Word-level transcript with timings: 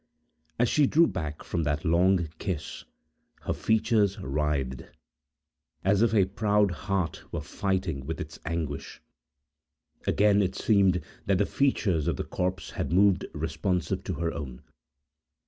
As 0.57 0.67
she 0.67 0.87
drew 0.87 1.05
back 1.05 1.43
from 1.43 1.61
that 1.61 1.85
long 1.85 2.27
kiss, 2.39 2.85
her 3.41 3.53
features 3.53 4.17
writhed, 4.17 4.89
as 5.83 6.01
if 6.01 6.11
a 6.15 6.25
proud 6.25 6.71
heart 6.71 7.31
were 7.31 7.39
fighting 7.39 8.07
with 8.07 8.19
its 8.19 8.39
anguish. 8.43 8.99
Again 10.07 10.41
it 10.41 10.55
seemed 10.55 11.01
that 11.27 11.37
the 11.37 11.45
features 11.45 12.07
of 12.07 12.15
the 12.15 12.23
corpse 12.23 12.71
had 12.71 12.91
moved 12.91 13.27
responsive 13.35 14.03
to 14.05 14.13
her 14.13 14.33
own. 14.33 14.63